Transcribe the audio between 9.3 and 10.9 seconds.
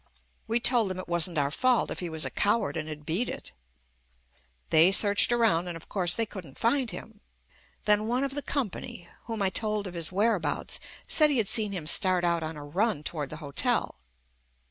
I had told of his whereabouts,